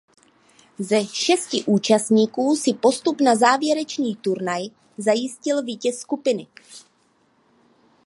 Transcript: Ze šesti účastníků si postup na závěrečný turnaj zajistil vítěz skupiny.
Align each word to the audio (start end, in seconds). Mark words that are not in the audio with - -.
Ze 0.79 1.05
šesti 1.05 1.63
účastníků 1.67 2.55
si 2.55 2.73
postup 2.73 3.21
na 3.21 3.35
závěrečný 3.35 4.15
turnaj 4.15 4.63
zajistil 4.97 5.63
vítěz 5.63 5.99
skupiny. 5.99 6.47